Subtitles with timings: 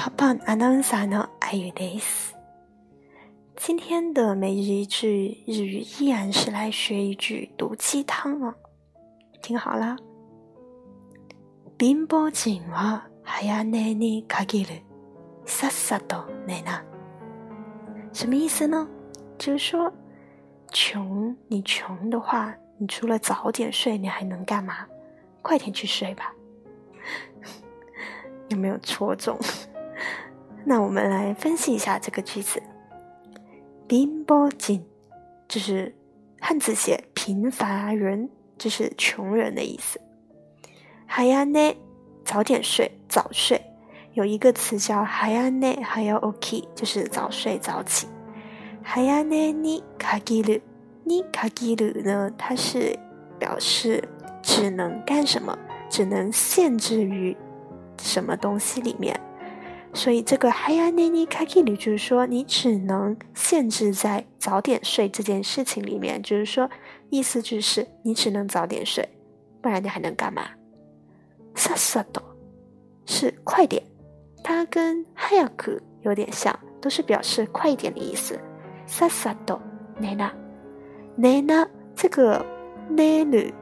[0.00, 2.34] パパアナウンサーのあゆです。
[3.56, 8.54] 今天的每日一句日语依然是来学一句毒鸡汤啊！
[9.42, 9.96] 听好了，
[11.78, 14.82] 貧乏人は早寝に限る。
[15.46, 16.82] さっさと寝な。
[18.12, 18.86] 什么意思呢？
[19.38, 19.92] 就是说，
[20.72, 24.86] 穷，你穷的话，你除了早点睡，你还能干嘛？
[25.42, 26.32] 快点去睡吧。
[28.48, 29.38] 有没有戳中？
[30.65, 32.61] 那我们来分析一下这个句子。
[33.87, 34.85] 贫乏人
[35.47, 35.93] 就是
[36.39, 39.99] 汉字写平凡人，就是穷人的意思。
[41.05, 41.75] 还要呢，
[42.23, 43.61] 早点睡，早睡。
[44.13, 48.07] 有一个词叫还要呢，还要 OK，就是早睡早起。
[48.81, 50.59] 还要呢，你卡吉鲁，
[51.03, 52.31] 你卡吉鲁呢？
[52.37, 52.97] 它是
[53.37, 54.03] 表示
[54.41, 55.57] 只能干什么，
[55.89, 57.35] 只能限制于
[57.99, 59.19] 什么东西里面。
[59.92, 66.68] 所以这个还要呢，你卡吉鲁就是说你只能限制在早点睡这件事情里面，就是说
[67.08, 69.08] 意思就是你只能早点睡，
[69.62, 70.42] 不然你还能干嘛？
[71.54, 72.20] さっさと
[73.06, 73.82] 是快点，
[74.44, 78.38] 它跟早く有点像，都是表示快一点的意思。
[78.86, 79.60] さっさと
[79.98, 80.32] 寝な，
[81.16, 82.44] 寝な这个
[82.90, 83.52] 寝る，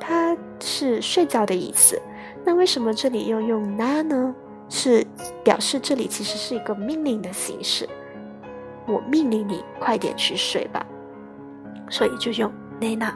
[0.00, 2.00] 它是睡觉的意思。
[2.42, 4.34] 那为什么这里又用な呢？
[4.68, 5.06] 是
[5.42, 7.88] 表示这里其实是一个命令的形式。
[8.86, 10.84] 我命令你快点去睡吧，
[11.88, 13.14] 所以就用寝な，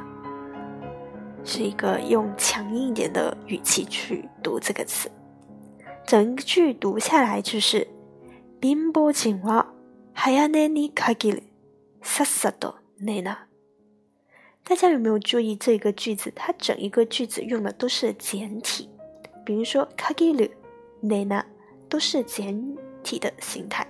[1.44, 5.10] 是一个用强硬一点的语气去读这个词。
[6.06, 7.86] 整句读下来就是
[8.62, 9.66] 貧乏人は
[10.14, 11.42] 早寝に限る。
[12.02, 13.48] さっさと寝な。
[14.64, 16.32] 大家有没有注意这个句子？
[16.34, 18.88] 它整一个句子用的都是简体，
[19.44, 20.50] 比如说かぎる、
[21.02, 21.44] 寝な
[21.92, 23.86] 都是简体的形态。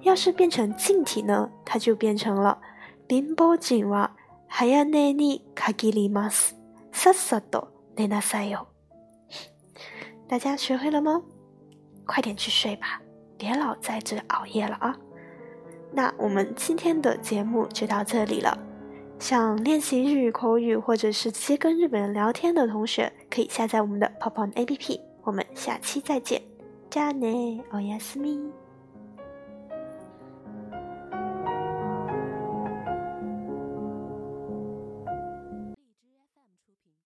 [0.00, 2.58] 要是变成近体呢，它就变成了
[3.08, 4.10] 貧乏人は
[4.48, 6.54] 早寝に限ります。
[6.92, 8.66] さっさと寝なさいよ。
[10.28, 11.22] 大家学会了吗？
[12.06, 13.00] 快点去睡吧，
[13.36, 14.96] 别老在这熬夜了啊！
[15.92, 18.56] 那我们今天的节目就到这里了。
[19.18, 25.00] 想练习日语口语或者是直接跟日本人聊天的同学，可以下载我们的 Pop On APP。
[25.22, 26.40] 我们下期再见，
[26.93, 28.62] じゃあね、おやすみ。